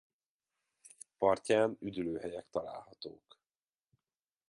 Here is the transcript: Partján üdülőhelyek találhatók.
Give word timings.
Partján 1.17 1.77
üdülőhelyek 1.79 2.49
találhatók. 2.49 3.37